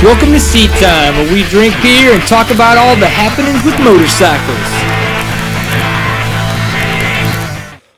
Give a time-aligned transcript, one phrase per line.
[0.00, 3.76] Welcome to Seat Time, where we drink beer and talk about all the happenings with
[3.80, 4.56] motorcycles.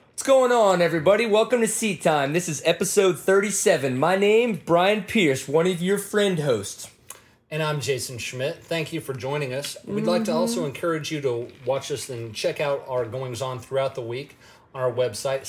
[0.06, 1.26] What's going on, everybody?
[1.26, 2.32] Welcome to Seat Time.
[2.32, 3.98] This is episode 37.
[3.98, 6.90] My name's Brian Pierce, one of your friend hosts.
[7.50, 8.64] And I'm Jason Schmidt.
[8.64, 9.76] Thank you for joining us.
[9.84, 13.58] We'd like to also encourage you to watch us and check out our goings on
[13.58, 14.38] throughout the week
[14.74, 15.44] on our website,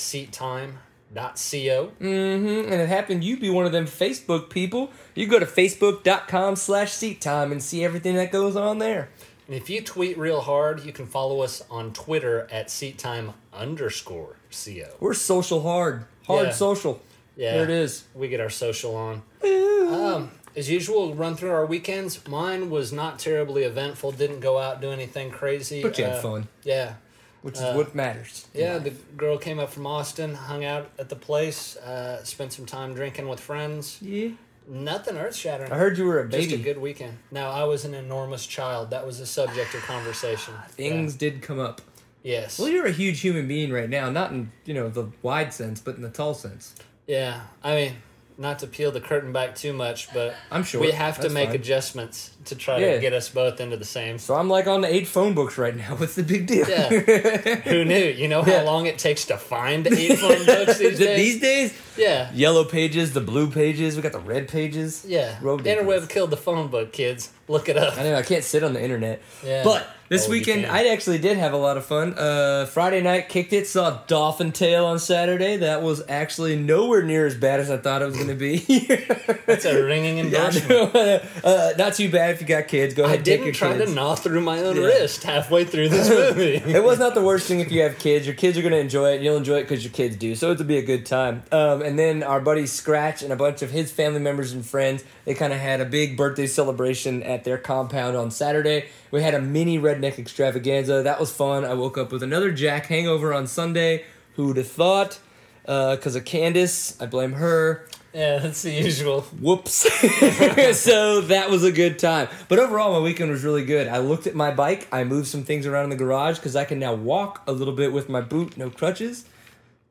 [1.14, 1.92] seattime.co.
[2.00, 4.90] And it happened you'd be one of them Facebook people.
[5.14, 9.08] You go to facebook.com slash seat time and see everything that goes on there.
[9.46, 14.36] And if you tweet real hard, you can follow us on Twitter at seattime underscore
[14.50, 14.84] co.
[15.00, 16.04] We're social hard.
[16.26, 16.52] Hard Yeah.
[16.52, 17.02] social.
[17.36, 17.52] Yeah.
[17.54, 18.04] There it is.
[18.14, 19.22] We get our social on.
[19.42, 22.26] Um, as usual, we'll run through our weekends.
[22.28, 24.12] Mine was not terribly eventful.
[24.12, 25.82] Didn't go out do anything crazy.
[25.82, 26.94] But you had Uh, fun, Yeah.
[27.42, 28.46] Which is uh, what matters.
[28.54, 32.66] Yeah, the girl came up from Austin, hung out at the place, uh, spent some
[32.66, 33.98] time drinking with friends.
[34.00, 34.30] Yeah.
[34.68, 35.72] Nothing earth shattering.
[35.72, 36.44] I heard you were a baby.
[36.44, 37.18] Just a good weekend.
[37.32, 38.90] No, I was an enormous child.
[38.90, 40.54] That was the subject of conversation.
[40.68, 41.80] Things did come up.
[42.22, 42.58] Yes.
[42.60, 45.80] Well, you're a huge human being right now, not in you know the wide sense,
[45.80, 46.76] but in the tall sense.
[47.08, 47.40] Yeah.
[47.64, 47.92] I mean,
[48.38, 50.80] not to peel the curtain back too much, but I'm sure.
[50.80, 51.56] we have to make fine.
[51.56, 52.94] adjustments to try Yeah.
[52.94, 54.18] to get us both into the same.
[54.18, 55.94] So I'm like on the eight phone books right now.
[55.96, 56.68] What's the big deal?
[56.68, 56.88] Yeah.
[56.88, 57.94] Who knew?
[58.04, 58.62] You know how Yeah.
[58.62, 61.16] long it takes to find eight phone books these days?
[61.16, 62.30] These days, yeah.
[62.32, 65.04] yellow pages, the blue pages, we got the red pages.
[65.06, 65.36] Yeah.
[65.40, 67.30] Road Interweb killed the phone book, kids.
[67.48, 67.96] Look it up.
[67.98, 69.20] I know I can't sit on the internet.
[69.44, 69.62] Yeah.
[69.62, 70.66] But this weekend.
[70.66, 72.14] I actually did have a lot of fun.
[72.18, 75.56] Uh, Friday night kicked it, saw Dolphin Tale on Saturday.
[75.56, 78.58] That was actually nowhere near as bad as I thought it was going to be.
[79.46, 80.94] That's a ringing I endorsement.
[81.44, 82.92] uh, not too bad if you got kids.
[82.94, 83.90] Go I ahead, take your didn't try kids.
[83.90, 84.82] to gnaw through my own Yeah.
[84.82, 86.56] wrist halfway through this movie.
[86.56, 88.26] it was not the worst thing if you have kids.
[88.26, 89.22] Your kids are going to enjoy it.
[89.22, 90.34] You'll enjoy it because your kids do.
[90.34, 91.42] So it'll be a good time.
[91.50, 95.04] Um, and then our buddy Scratch and a bunch of his family members and friends,
[95.24, 98.88] they kind of had a big birthday celebration at their compound on Saturday.
[99.10, 101.02] We had a mini redneck extravaganza.
[101.02, 101.64] That was fun.
[101.64, 104.04] I woke up with another Jack hangover on Sunday.
[104.34, 105.18] Who would have thought?
[105.66, 107.00] Uh, because of Candace.
[107.00, 107.86] I blame her.
[108.12, 109.22] yeah, that's the usual.
[109.40, 109.72] Whoops.
[110.78, 112.28] so that was a good time.
[112.48, 113.86] But overall, my weekend was really good.
[113.88, 114.88] I looked at my bike.
[114.90, 117.74] I moved some things around in the garage because I can now walk a little
[117.74, 119.24] bit with my boot, no crutches.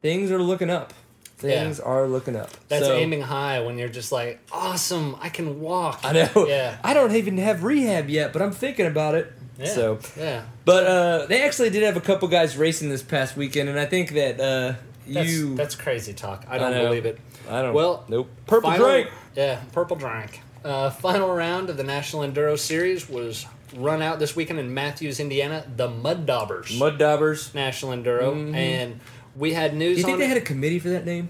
[0.02, 0.94] Things are looking up.
[1.38, 2.52] Things are looking up.
[2.68, 6.02] That's So, aiming high when you're just like, awesome, I can walk.
[6.04, 6.46] I know.
[6.48, 6.78] Yeah.
[6.84, 9.32] I don't even have rehab yet, but I'm thinking about it.
[9.62, 9.70] Yeah.
[9.70, 10.44] So, yeah.
[10.66, 13.86] but uh, they actually did have a couple guys racing this past weekend, and I
[13.86, 14.74] think that uh,
[15.08, 15.56] That's, you.
[15.56, 16.46] that's crazy talk.
[16.50, 16.86] I don't know.
[16.86, 17.20] believe it.
[17.50, 17.74] I don't.
[17.74, 18.30] Well, nope.
[18.48, 19.10] Purple Final- drink.
[19.36, 20.42] Yeah, purple drink.
[20.64, 23.46] Uh, final round of the National Enduro Series was
[23.76, 25.66] run out this weekend in Matthews, Indiana.
[25.76, 27.54] The Mud Daubers Mud daubers.
[27.56, 29.00] National Enduro, and
[29.36, 29.96] we had news.
[29.96, 30.30] Do you think they it.
[30.30, 31.30] had a committee for that name?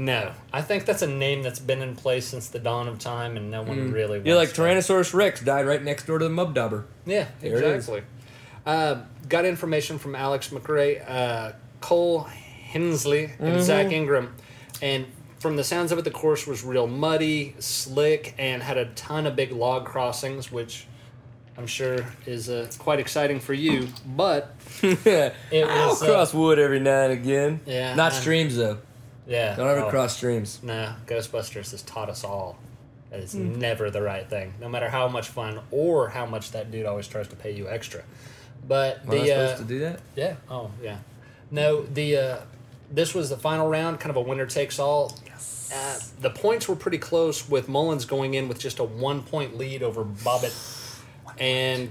[0.00, 3.36] No, I think that's a name that's been in place since the dawn of time,
[3.36, 4.20] and no one really.
[4.20, 4.26] Mm.
[4.26, 6.84] You're like wants Tyrannosaurus Rex died right next door to the Mud Dauber.
[7.04, 7.88] Yeah, There it is.
[7.88, 8.02] exactly.
[8.64, 13.44] Uh, got information from Alex McRae, uh, Cole Hensley, Mm-hmm.
[13.44, 14.34] and Zach Ingram,
[14.80, 15.06] and
[15.40, 19.26] from the sounds of it, the course was real muddy, slick, and had a ton
[19.26, 20.86] of big log crossings, which
[21.56, 23.88] I'm sure is uh, quite exciting for you.
[24.06, 27.60] But It I'll was, uh, cross wood every now and again.
[27.66, 28.78] Yeah, Not I'm- streams though.
[29.28, 30.60] Yeah, Don't ever oh, cross streams.
[30.62, 32.58] No, Ghostbusters has taught us all
[33.10, 33.58] that it's Hmm.
[33.58, 37.06] never the right thing, no matter how much fun or how much that dude always
[37.06, 38.02] tries to pay you extra.
[38.66, 40.00] But Am I the uh, supposed to do that?
[40.16, 40.34] Yeah.
[40.50, 40.98] Oh, yeah.
[41.50, 42.36] No, the uh,
[42.90, 45.16] this was the final round, kind of a winner takes all.
[45.74, 49.56] Uh, the points were pretty close, with Mullins going in with just a one point
[49.58, 51.00] lead over Bobbitt,
[51.38, 51.90] and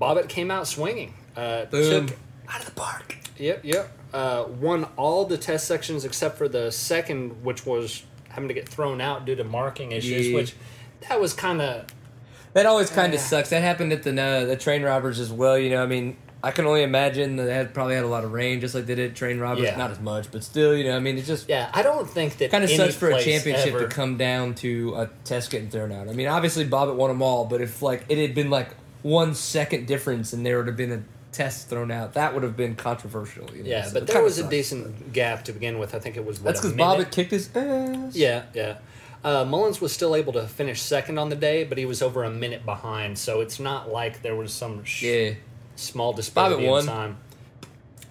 [0.00, 1.14] Bobbitt came out swinging.
[1.36, 2.06] Uh, Boom.
[2.06, 2.16] Took,
[2.48, 3.16] Out of the park.
[3.38, 3.90] Yep, yep.
[4.12, 8.68] Uh, won all the test sections except for the second, which was having to get
[8.68, 10.28] thrown out due to marking issues.
[10.28, 10.36] Yeah.
[10.36, 10.54] Which
[11.08, 11.86] that was kind of
[12.54, 13.26] That always kind of Yeah.
[13.26, 13.50] sucks.
[13.50, 15.58] That happened at the uh, the train robbers as well.
[15.58, 18.24] You know, I mean, I can only imagine that they had probably had a lot
[18.24, 19.64] of rain, just like they did at train robbers.
[19.64, 19.76] Yeah.
[19.76, 21.68] Not as much, but still, you know, I mean, it just yeah.
[21.74, 24.94] I don't think that kind of sucks for a championship ever- to come down to
[24.96, 26.08] a test getting thrown out.
[26.08, 28.70] I mean, obviously Bobbitt won them all, but if like it had been like
[29.02, 31.02] one second difference and there would have been a
[31.36, 33.48] test thrown out, that would have been controversial.
[33.54, 33.68] You know?
[33.68, 34.50] Yeah, So but there was a sucks.
[34.50, 35.94] decent gap to begin with.
[35.94, 36.76] I think it was what, That's because?
[36.76, 38.14] Bobbitt kicked his ass.
[38.16, 38.78] Yeah, yeah.
[39.24, 42.22] Uh, Mullins was still able to finish second on the day, but he was over
[42.24, 43.18] a minute behind.
[43.18, 45.30] So it's not like there was some sh- Yeah.
[45.74, 46.80] small disparity Bobbitt won.
[46.80, 47.16] in time.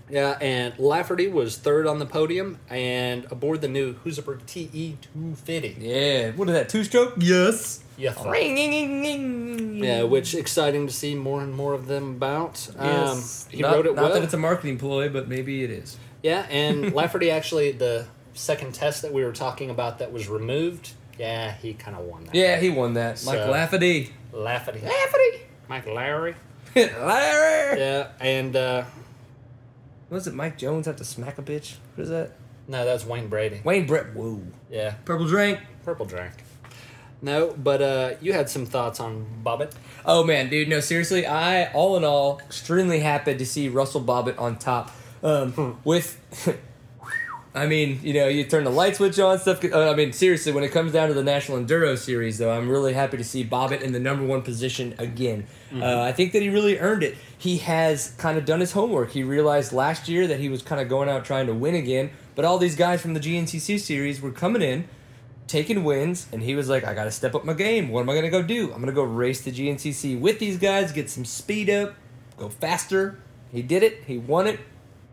[0.09, 5.77] Yeah, and Lafferty was third on the podium and aboard the new Husaberg TE 250.
[5.79, 6.31] Yeah.
[6.31, 6.69] What is that?
[6.69, 7.13] Two stroke?
[7.17, 7.81] Yes.
[7.97, 8.13] Yeah,
[9.83, 12.67] yeah, which exciting to see more and more of them about.
[12.79, 13.45] Yes.
[13.45, 14.13] Um, he not, rode it not well.
[14.15, 15.97] that it's a marketing ploy, but maybe it is.
[16.21, 20.91] Yeah, and Lafferty actually the second test that we were talking about that was removed.
[21.17, 22.35] Yeah, he kind of won that.
[22.35, 23.23] Yeah, he won that.
[23.25, 24.11] Mike So- Lafferty.
[24.33, 24.81] Lafferty.
[24.81, 25.39] Lafferty.
[25.69, 26.35] Mike Larry.
[26.75, 27.79] Larry.
[27.79, 28.83] Yeah, and uh,
[30.09, 31.75] Was it Mike Jones have to smack a bitch?
[31.95, 32.31] What is that?
[32.67, 33.61] no, that's Wayne Brady.
[33.63, 34.15] Wayne Brett.
[34.15, 34.41] Whoa.
[34.71, 35.59] Yeah, Purple drink.
[35.83, 36.31] purple drink.
[37.21, 39.71] No, but uh, you had some thoughts on Bobbitt.
[40.05, 44.39] Oh man, dude, no, seriously, I all in all extremely happy to see Russell Bobbitt
[44.39, 44.91] on top.
[45.23, 46.19] Um, with,
[47.55, 49.63] I mean, you know, you turn the light switch on, stuff.
[49.63, 52.69] Uh, I mean, seriously, when it comes down to the National Enduro Series, though, I'm
[52.69, 55.47] really happy to see Bobbitt in the number one position again.
[55.73, 57.15] Uh, I think that he really earned it.
[57.37, 59.11] He has kind of done his homework.
[59.11, 62.11] He realized last year that he was kind of going out trying to win again,
[62.35, 64.87] but all these guys from the GNCC Series were coming in
[65.47, 67.89] taking wins, and he was like, I got to step up my game.
[67.89, 68.65] What am I going to go do?
[68.65, 71.95] I'm going to go race the GNCC with these guys, get some speed up,
[72.37, 73.19] go faster.
[73.51, 74.03] He did it.
[74.05, 74.59] He won it.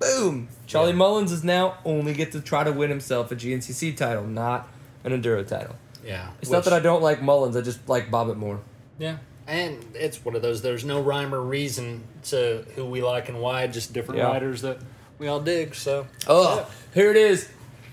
[0.02, 0.48] Boom.
[0.66, 0.96] Charlie Yeah.
[0.96, 4.68] Mullins is now only get to try to win himself a GNCC title, not
[5.04, 5.76] an enduro title.
[6.04, 7.56] Yeah, It's not that I don't like Mullins.
[7.56, 8.58] I just like Bobbitt more.
[8.98, 10.60] Yeah, and it's one of those.
[10.62, 13.66] There's no rhyme or reason to who we like and why.
[13.68, 14.26] Just different Yeah.
[14.28, 14.78] riders that
[15.18, 15.74] we all dig.
[15.76, 17.48] So Oh, here it is.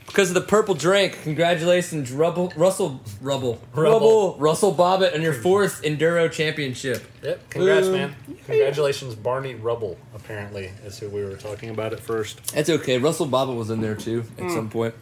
[0.09, 3.91] Because of the purple drink, congratulations, Rubble, Russell, Rubble, Rubble.
[3.91, 7.03] Rubble, Russell Bobbitt, on your fourth enduro championship.
[7.21, 7.50] Yep.
[7.51, 7.95] Congrats, Boom.
[7.95, 8.15] man.
[8.47, 10.00] Congratulations, Barney Rubble.
[10.15, 12.44] Apparently, is who we were talking about at first.
[12.53, 12.97] That's okay.
[12.97, 14.50] Russell Bobbitt was in there too at hmm.
[14.50, 14.95] some point.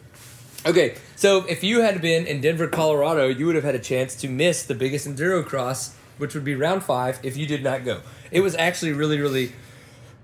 [0.66, 4.14] Okay, so if you had been in Denver, Colorado, you would have had a chance
[4.16, 7.82] to miss the biggest enduro cross, which would be round five, if you did not
[7.82, 8.02] go.
[8.30, 9.52] It was actually really, really,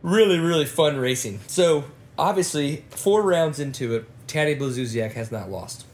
[0.02, 1.40] really, really fun racing.
[1.46, 1.84] So
[2.19, 5.86] obviously, four rounds into it, Taddy Blazusiak has not lost.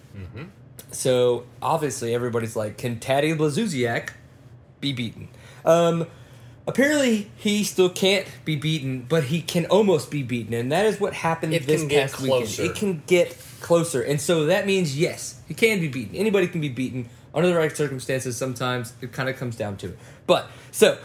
[0.92, 4.10] So obviously, everybody's like, can Taddy Blazusiak
[4.80, 5.28] be beaten?
[5.64, 6.06] Um,
[6.66, 10.98] apparently, he still can't be beaten, but he can almost be beaten, and that is
[10.98, 12.62] what happened It this past closer.
[12.62, 12.76] weekend.
[12.76, 16.16] It can get closer, and so that means yes, he can be beaten.
[16.16, 18.36] Anybody can be beaten under the right circumstances.
[18.36, 19.98] Sometimes it kind of comes down to it.
[20.26, 20.98] But so,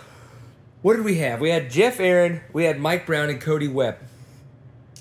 [0.82, 1.42] what did we have?
[1.42, 3.98] We had Geoff Aaron, we had Mike Brown, and Cody Webb.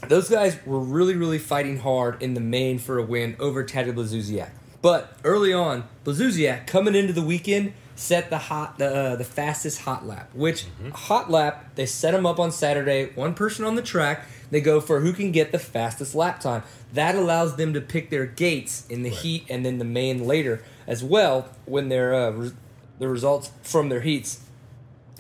[0.08, 3.92] Those guys were really, really fighting hard in the main for a win over Taddy
[3.92, 4.50] Blazusiak.
[4.82, 9.80] But early on, Blazusiak coming into the weekend set the hot the uh, the fastest
[9.82, 10.30] hot lap.
[10.34, 13.10] Which hot lap they set him up on Saturday.
[13.14, 14.26] One person on the track.
[14.50, 16.62] They go for who can get the fastest lap time.
[16.92, 20.62] That allows them to pick their gates in the heat and then the main later
[20.86, 22.52] as well when their uh, re-
[22.98, 24.44] the results from their heats.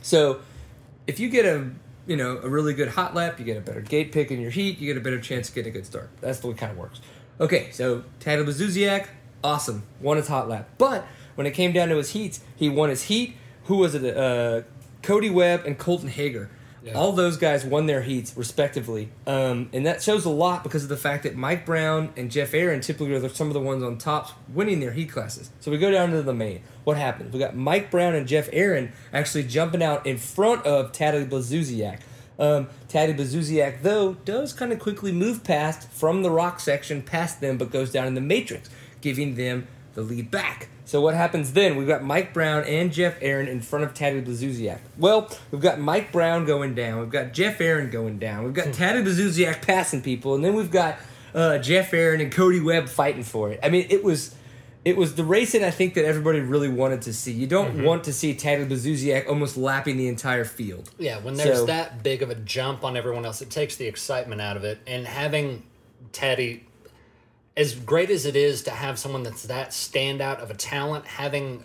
[0.02, 0.40] So
[1.06, 1.70] if you get a
[2.06, 4.50] you know a really good hot lap, you get a better gate pick in your
[4.50, 6.10] heat, you get a better chance of getting a good start.
[6.20, 7.00] That's the way it kind of works.
[7.40, 9.08] Okay, so Taddy Blazusiak,
[9.42, 10.68] awesome, won his hot lap.
[10.78, 13.36] But when it came down to his heats, he won his heat.
[13.64, 14.16] Who was it?
[14.16, 14.62] Uh,
[15.02, 16.48] Cody Webb and Colton Haaker.
[16.84, 16.92] Yeah.
[16.92, 20.90] All those guys won their heats respectively, um, and that shows a lot because of
[20.90, 23.96] the fact that Mike Brown and Geoff Aaron typically are some of the ones on
[23.96, 25.50] top winning their heat classes.
[25.60, 26.60] So we go down to the main.
[26.84, 27.32] What happens?
[27.32, 32.00] We got Mike Brown and Geoff Aaron actually jumping out in front of Taddy Blazusiak.
[32.38, 33.14] Um, Taddy
[33.82, 37.92] though, does kind of quickly move past from the rock section past them, but goes
[37.92, 38.68] down in the matrix,
[39.00, 40.68] giving them the lead back.
[40.84, 41.76] So what happens then?
[41.76, 44.80] We've got Mike Brown and Geoff Aaron in front of Taddy Blazusiak.
[44.98, 47.00] Well, we've got Mike Brown going down.
[47.00, 48.44] We've got Geoff Aaron going down.
[48.44, 50.98] We've got Taddy Blazusiak passing people, and then we've got
[51.34, 53.60] uh, Geoff Aaron and Cody Webb fighting for it.
[53.62, 54.34] I mean, it was
[54.84, 57.32] it was the racing I think that everybody really wanted to see.
[57.32, 60.90] You don't want to see Taddy Blazusiak almost lapping the entire field.
[60.98, 63.86] Yeah, when there's So- that big of a jump on everyone else, it takes the
[63.86, 64.80] excitement out of it.
[64.86, 65.62] And having
[66.12, 66.64] Teddy,
[67.56, 71.64] as great as it is to have someone that's that standout of a talent, having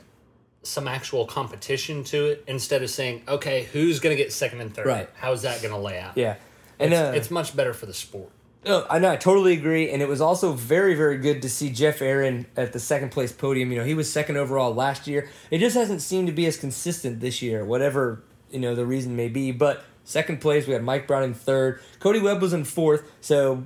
[0.62, 4.74] some actual competition to it instead of saying, okay, who's going to get second and
[4.74, 4.86] third?
[4.86, 5.10] Right.
[5.16, 6.18] How's that going to lay out?
[6.18, 6.36] Yeah,
[6.78, 8.32] and It's, uh, it's much better for the sport.
[8.66, 9.10] No, I know.
[9.10, 12.74] I totally agree, and it was also very, very good to see Geoff Aaron at
[12.74, 13.72] the second place podium.
[13.72, 15.30] You know, he was second overall last year.
[15.50, 19.16] It just hasn't seemed to be as consistent this year, whatever you know the reason
[19.16, 19.54] may be.
[19.54, 21.82] But second place, we had Mike Brown in third.
[22.00, 23.10] Cody Webb was in fourth.
[23.22, 23.66] So,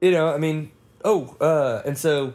[0.00, 0.72] you know, I mean,
[1.04, 2.34] oh, uh, and so,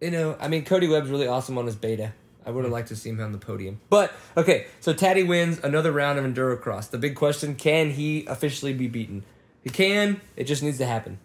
[0.00, 2.12] you know, I mean, Cody Webb's really awesome on his beta.
[2.46, 3.80] I would have liked to see him on the podium.
[3.88, 6.90] But okay, so Taddy wins another round of Endurocross.
[6.90, 9.24] The big question: Can he officially be beaten?
[9.62, 10.20] He can.
[10.36, 11.18] It just needs to happen.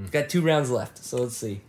[0.00, 1.60] He's got two rounds left, so let's see.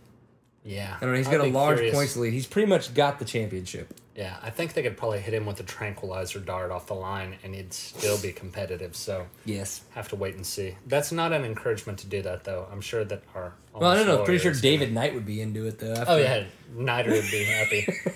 [0.64, 0.96] Yeah.
[0.96, 1.18] I don't know.
[1.18, 1.94] He's I'd got a large curious.
[1.94, 2.32] points lead.
[2.32, 3.94] He's pretty much got the championship.
[4.18, 7.36] Yeah, I think they could probably hit him with a tranquilizer dart off the line
[7.44, 8.96] and he'd still be competitive.
[8.96, 9.82] So Yes.
[9.92, 10.74] have to wait and see.
[10.88, 12.66] That's not an encouragement to do that, though.
[12.72, 13.52] I'm sure that our.
[13.72, 14.24] Well, I don't know.
[14.24, 15.92] Pretty sure lawyers- David Knight would be into it though.
[15.94, 16.44] Oh after- yeah,
[16.74, 17.86] Nider would be happy.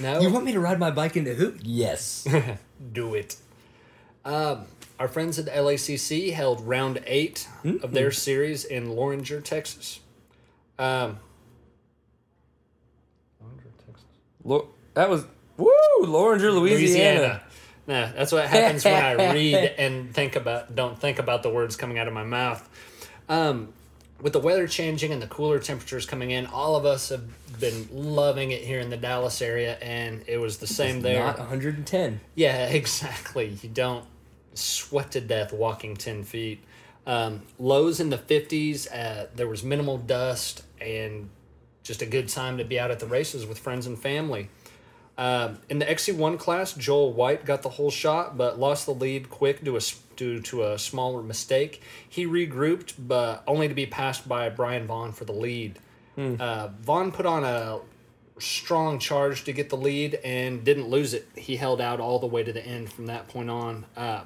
[0.00, 1.54] No, You want me to ride my bike into who?
[1.62, 2.26] Yes.
[2.92, 3.36] do it.
[4.24, 4.64] Um,
[4.98, 7.46] our friends at LACC held round 8
[7.82, 10.00] of their series in Loranger, Texas.
[10.78, 11.18] Um,
[13.40, 14.04] Loranger, Texas.
[14.44, 15.24] Lo- that was
[15.56, 15.70] woo,
[16.00, 17.42] Loranger, Louisiana.
[17.86, 21.76] Nah, that's what happens when I read and think about don't think about the words
[21.76, 22.68] coming out of my mouth.
[23.28, 23.72] Um,
[24.20, 27.24] with the weather changing and the cooler temperatures coming in, all of us have
[27.58, 31.24] been loving it here in the Dallas area, and it was the same there.
[31.24, 32.20] Not 110.
[32.36, 33.58] Yeah, exactly.
[33.62, 34.04] You don't
[34.54, 36.62] sweat to death walking 10 feet.
[37.04, 41.28] Um, lows in the 50s, uh, there was minimal dust, and
[41.82, 44.48] just a good time to be out at the races with friends and family.
[45.18, 49.28] Um, in the XC1 class, Joel White got the whole shot, but lost the lead
[49.30, 49.80] quick due, a,
[50.16, 51.82] due to a smaller mistake.
[52.08, 55.78] He regrouped, but only to be passed by Brian Vaughn for the lead.
[56.40, 57.80] Uh, Vaughn put on a
[58.38, 61.28] strong charge to get the lead and didn't lose it.
[61.36, 63.86] He held out all the way to the end from that point on.
[63.96, 64.22] Uh,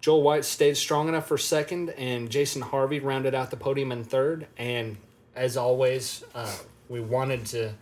[0.00, 4.02] Joel White stayed strong enough for second, and Jason Harvey rounded out the podium in
[4.02, 4.46] third.
[4.58, 4.96] And
[5.36, 6.54] as always, uh,
[6.88, 7.72] we wanted to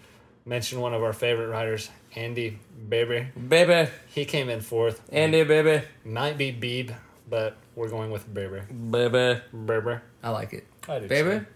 [0.45, 3.27] mention one of our favorite riders, Andy Baby.
[3.49, 3.91] Baby.
[4.09, 5.01] He came in fourth.
[5.13, 5.85] Andy, baby.
[6.05, 6.95] Might be Beeb,
[7.29, 8.61] but we're going with Baby.
[8.91, 9.41] Baby.
[9.67, 9.97] Baby.
[10.23, 10.67] I like it.
[10.89, 11.31] I do Baby?
[11.41, 11.47] too.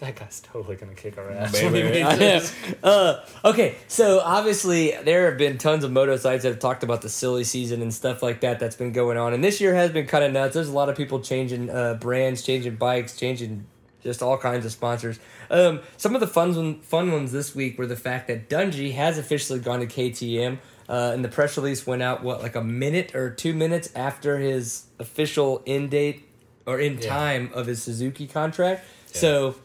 [0.00, 1.52] That guy's totally gonna kick our ass.
[1.52, 1.82] Baby.
[1.84, 2.70] when he I makes am.
[2.72, 2.74] this.
[2.82, 7.00] uh, okay, so obviously there have been tons of moto sites that have talked about
[7.00, 9.90] the silly season and stuff like that that's been going on, and this year has
[9.92, 10.52] been kind of nuts.
[10.54, 13.66] There's a lot of people changing uh, brands, changing bikes, changing
[14.06, 15.18] just all kinds of sponsors.
[15.50, 18.94] Um, some of the fun one, fun ones this week were the fact that Dungey
[18.94, 20.58] has officially gone to KTM.
[20.88, 24.38] Uh, and the press release went out what like a minute or two minutes after
[24.38, 26.24] his official end date
[26.64, 27.08] or in Yeah.
[27.08, 28.84] time of his Suzuki contract.
[29.12, 29.56] So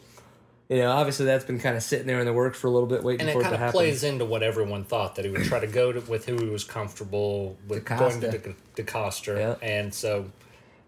[0.68, 2.88] you know, obviously that's been kind of sitting there in the works for a little
[2.88, 3.72] bit, waiting And it for it kind to of happen.
[3.72, 6.48] plays into what everyone thought that he would try to go to, with who he
[6.48, 9.34] was comfortable with going to DeCoster.
[9.34, 9.40] De.
[9.40, 9.54] Yeah.
[9.60, 10.30] And so,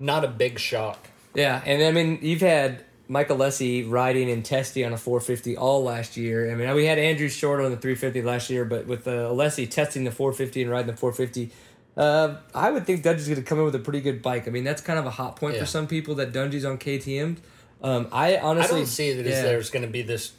[0.00, 1.08] not a big shock.
[1.34, 5.82] Yeah, and I mean, you've had Mike Alessi riding and testing on a 450 all
[5.82, 6.50] last year.
[6.50, 9.70] I mean, we had Andrew Short on the 350 last year, but with uh, Lessie
[9.70, 11.50] testing the 450 and riding the 450,
[11.96, 14.48] uh, I would think Dungey's going to come in with a pretty good bike.
[14.48, 15.60] I mean, that's kind of a hot point Yeah.
[15.60, 17.36] for some people that Dungey's on KTM.
[17.82, 20.32] Um, I I honestly don't see that yeah, there's going to be this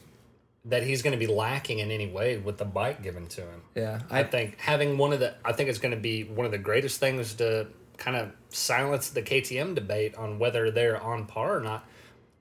[0.66, 3.62] that he's going to be lacking in any way with the bike given to him.
[3.76, 6.48] Yeah, I I think having one of the I think it's going to be one
[6.48, 7.68] of the greatest things to
[7.98, 11.88] kind of silence the KTM debate on whether they're on par or not.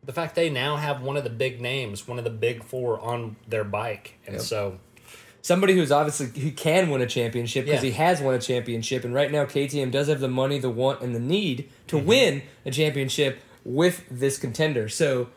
[0.04, 3.00] The fact they now have one of the big names, one of the big four
[3.00, 4.42] on their bike, and Yep.
[4.44, 4.78] so
[5.40, 7.90] somebody who's obviously who can win a championship because Yeah.
[7.90, 11.00] he has won a championship, and right now KTM does have the money, the want,
[11.00, 12.06] and the need to Mm-hmm.
[12.06, 14.88] win a championship with this contender.
[14.88, 15.28] So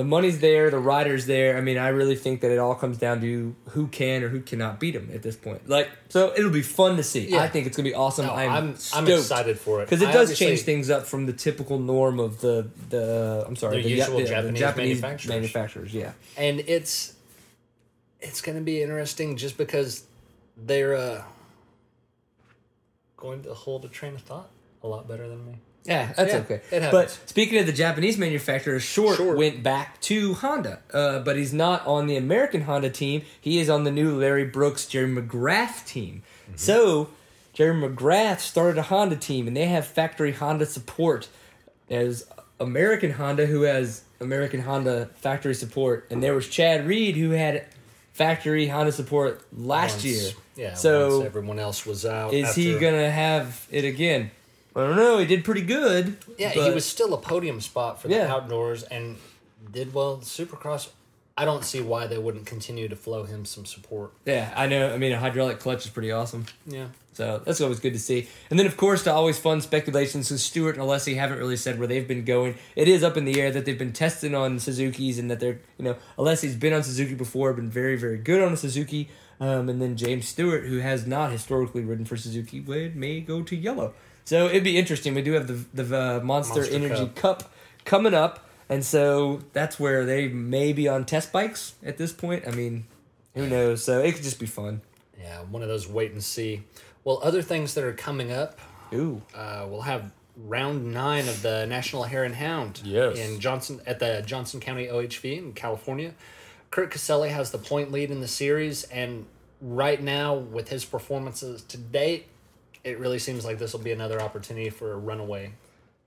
[0.00, 1.58] the money's there, the rider's there.
[1.58, 4.40] I mean, I really think that it all comes down to who can or who
[4.40, 5.68] cannot beat him at this point.
[5.68, 7.28] Like, so it'll be fun to see.
[7.28, 7.42] Yeah.
[7.42, 8.24] I think it's gonna be awesome.
[8.24, 11.26] no, I'm I'm I'm, excited for it because it I does change things up from
[11.26, 15.28] the typical norm of the the I'm sorry The the, usual the Japanese manufacturers.
[15.28, 15.92] manufacturers.
[15.92, 17.14] Yeah, and it's
[18.22, 20.04] it's going to be interesting just because
[20.56, 21.22] they're uh,
[23.18, 24.48] going to hold a train of thought
[24.82, 25.58] a lot better than me.
[25.84, 26.88] Yeah, that's Yeah, okay.
[26.90, 29.36] But speaking of the Japanese manufacturer, Short, Short.
[29.36, 33.22] went back to Honda, uh, but he's not on the American Honda team.
[33.40, 36.22] He is on the new Larry Brooks, Jerry McGrath team.
[36.44, 36.56] Mm-hmm.
[36.56, 37.08] So
[37.54, 41.28] Jerry McGrath started a Honda team, and they have factory Honda support.
[41.88, 42.26] as
[42.60, 47.64] American Honda, who has American Honda factory support, and there was Chad Reed, who had
[48.12, 50.30] factory Honda support last Once- year.
[50.56, 50.74] yeah.
[50.74, 52.34] So everyone else was out.
[52.34, 54.30] is he gonna have it again?
[54.76, 55.18] I don't know.
[55.18, 56.16] He did pretty good.
[56.38, 58.32] Yeah, he was still a podium spot for the Yeah.
[58.32, 59.16] outdoors and
[59.72, 60.18] did well.
[60.18, 60.88] Supercross.
[61.36, 64.12] I don't see why they wouldn't continue to flow him some support.
[64.26, 64.92] Yeah, I know.
[64.92, 66.44] I mean, a hydraulic clutch is pretty awesome.
[66.66, 66.88] Yeah.
[67.14, 68.28] So that's always good to see.
[68.50, 71.78] And then, of course, to always fun speculation, because Stewart and Alessi haven't really said
[71.78, 72.56] where they've been going.
[72.76, 75.60] It is up in the air that they've been testing on Suzuki's and that they're,
[75.78, 79.08] you know, Alessi's been on Suzuki before, been very, very good on a Suzuki.
[79.40, 83.42] Um, and then James Stewart, who has not historically ridden for Suzuki, would may go
[83.42, 83.94] to yellow.
[84.24, 85.14] So it'd be interesting.
[85.14, 87.16] We do have the the uh, Monster, Monster Energy Cup.
[87.40, 87.52] Cup
[87.84, 92.44] coming up, and so that's where they may be on test bikes at this point.
[92.46, 92.84] I mean,
[93.34, 93.82] who knows?
[93.82, 94.82] So it could just be fun.
[95.18, 96.62] Yeah, one of those wait and see.
[97.02, 98.58] Well, other things that are coming up,
[98.92, 99.22] Ooh.
[99.34, 103.18] uh, we'll have round nine of the National Hare and Hound Yes.
[103.18, 106.14] in Johnson at the Johnson County OHV in California.
[106.70, 109.26] Kurt Caselli has the point lead in the series, and
[109.60, 112.26] right now, with his performances to date,
[112.84, 115.52] it really seems like this will be another opportunity for a runaway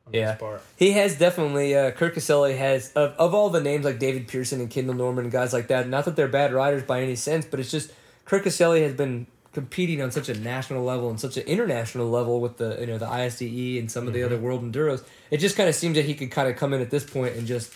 [0.07, 0.35] on Yeah.
[0.35, 0.61] part.
[0.77, 1.75] He has definitely.
[1.75, 5.25] Uh, Kurt Caselli has of, of all the names like David Pearson and Kendall Norman
[5.25, 5.87] and guys like that.
[5.87, 7.91] Not that they're bad riders by any sense, but it's just
[8.25, 12.39] Kurt Caselli has been competing on such a national level and such an international level
[12.41, 15.03] with the you know the ISDE and some of the other world enduros.
[15.29, 17.35] It just kind of seems that he could kind of come in at this point
[17.35, 17.71] and just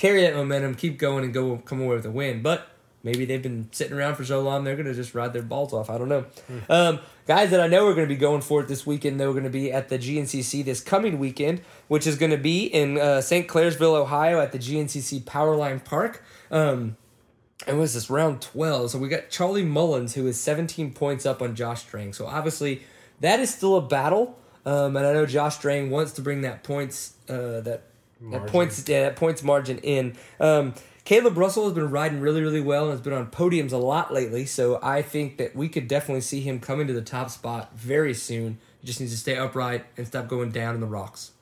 [0.00, 2.40] carry that momentum, keep going, and go come away with a win.
[2.40, 2.66] But
[3.02, 5.74] maybe they've been sitting around for so long they're going to just ride their balls
[5.74, 5.90] off.
[5.90, 6.24] I don't know.
[6.70, 9.30] Um, guys that I know are going to be going for it this weekend, they're
[9.32, 12.98] going to be at the GNCC this coming weekend, which is going to be in
[12.98, 13.46] uh, St.
[13.46, 16.24] Clairsville, Ohio, at the GNCC Powerline Park.
[16.50, 16.96] Um,
[17.66, 21.42] and was this round 12 so we got charlie mullins who is 17 points up
[21.42, 22.80] on josh strang so obviously
[23.20, 26.64] that is still a battle um, and i know josh strang wants to bring that
[26.64, 27.82] points uh, that,
[28.22, 30.74] that points yeah, that points margin in um,
[31.04, 34.12] kailub russell has been riding really really well and has been on podiums a lot
[34.12, 37.70] lately so i think that we could definitely see him coming to the top spot
[37.74, 41.32] very soon he just needs to stay upright and stop going down in the rocks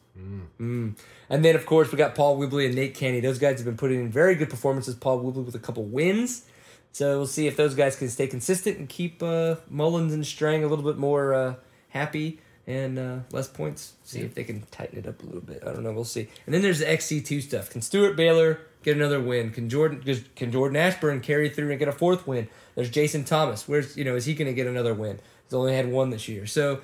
[0.60, 0.96] Mm.
[1.30, 3.20] And then, of course, we got Paul Whibley and Nate Kanney.
[3.20, 4.94] Those guys have been putting in very good performances.
[4.94, 6.44] Paul Whibley with a couple wins.
[6.92, 10.64] So we'll see if those guys can stay consistent and keep uh, Mullins and Strang
[10.64, 11.54] a little bit more uh,
[11.90, 13.94] happy and uh, less points.
[14.04, 15.62] See if they can tighten it up a little bit.
[15.66, 15.92] I don't know.
[15.92, 16.28] We'll see.
[16.44, 17.70] And then there's the XC2 stuff.
[17.70, 19.50] Can Steward Baylor get another win?
[19.50, 20.02] Can Jordan
[20.36, 22.46] can Jordan Ashburn carry through and get a fourth win?
[22.74, 23.66] There's Jason Thomas.
[23.66, 25.18] Where's you know is he going to get another win?
[25.44, 26.44] He's only had one this year.
[26.44, 26.80] So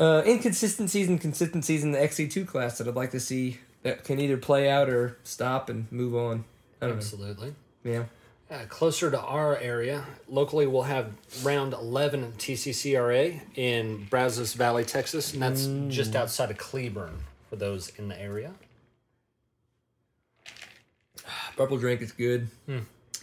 [0.00, 4.18] uh, inconsistencies and consistencies in the XC2 class that I'd like to see that can
[4.18, 6.44] either play out or stop and move on.
[6.82, 7.54] I don't Absolutely.
[7.84, 7.92] know.
[7.92, 8.04] Yeah.
[8.50, 11.10] Uh, closer to our area, locally we'll have
[11.42, 17.88] round 11 TCCRA in Brazos Valley, Texas, and that's just outside of Cleburne for those
[17.96, 18.52] in the area.
[21.56, 22.48] Purple drink is good.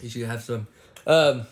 [0.00, 0.66] You should have some.
[1.06, 1.46] Um,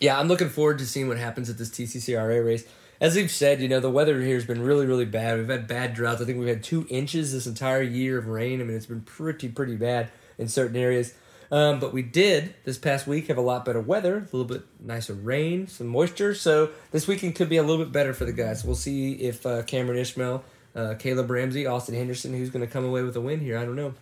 [0.00, 2.64] yeah, I'm looking forward to seeing what happens at this TCCRA race.
[2.98, 5.38] As we've said, you know, the weather here has been really, really bad.
[5.38, 6.22] We've had bad droughts.
[6.22, 8.62] I think we've had two inches this entire year of rain.
[8.62, 11.12] I mean, it's been pretty, pretty bad in certain areas.
[11.50, 14.62] Um, but we did this past week have a lot better weather, a little bit
[14.80, 16.34] nicer rain, some moisture.
[16.34, 18.64] So this weekend could be a little bit better for the guys.
[18.64, 22.84] We'll see if uh, Cameron Ishmael, uh, Caleb Ramsey, Austin Henderson, who's going to come
[22.84, 23.58] away with a win here.
[23.58, 23.94] I don't know.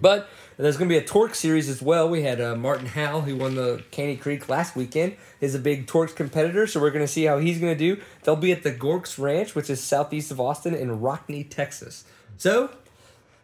[0.00, 2.08] But there's going to be a Torque series as well.
[2.08, 5.86] We had uh, Martin Howell, who won the Caney Creek last weekend, is a big
[5.86, 8.02] Torques competitor, so we're going to see how he's going to do.
[8.24, 12.04] They'll be at the Gorks Ranch, which is southeast of Austin in Rockne, Texas.
[12.36, 12.70] So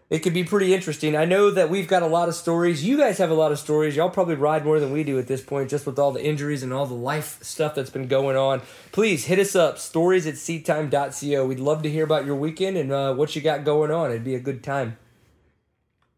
[0.08, 1.16] it could be pretty interesting.
[1.16, 2.84] I know that we've got a lot of stories.
[2.84, 3.96] You guys have a lot of stories.
[3.96, 6.62] Y'all probably ride more than we do at this point, just with all the injuries
[6.62, 8.62] and all the life stuff that's been going on.
[8.92, 11.46] Please hit us up, stories at seattime.co.
[11.46, 14.10] We'd love to hear about your weekend and uh, what you got going on.
[14.10, 14.96] It'd be a good time.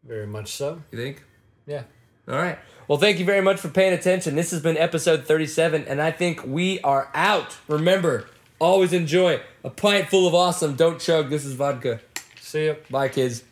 [0.04, 0.82] Very much so.
[0.90, 1.24] You think?
[1.66, 1.84] Yeah.
[2.28, 2.58] All right.
[2.88, 4.34] Well, thank you very much for paying attention.
[4.34, 7.56] This has been episode 37, and I think we are out.
[7.68, 8.26] Remember,
[8.58, 10.74] always enjoy a pint full of awesome.
[10.74, 11.30] Don't chug.
[11.30, 12.00] This is vodka.
[12.40, 12.74] See ya.
[12.90, 13.44] Bye, kids.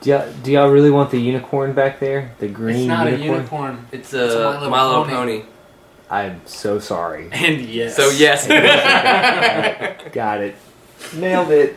[0.00, 2.32] Do y'all, do y'all really want the unicorn back there?
[2.38, 3.30] The green It's not unicorn?
[3.30, 3.86] a unicorn.
[3.92, 5.40] It's It's a a My Little Pony.
[5.40, 5.44] Pony.
[6.10, 7.28] I'm so sorry.
[7.32, 7.96] And yes.
[7.96, 8.46] So, yes.
[10.12, 10.56] Got it.
[11.14, 11.76] Nailed it.